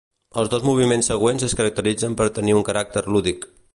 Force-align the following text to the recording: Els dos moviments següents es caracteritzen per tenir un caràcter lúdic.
Els 0.43 0.47
dos 0.53 0.63
moviments 0.69 1.09
següents 1.11 1.45
es 1.49 1.55
caracteritzen 1.59 2.17
per 2.23 2.31
tenir 2.39 2.57
un 2.63 2.67
caràcter 2.71 3.05
lúdic. 3.17 3.47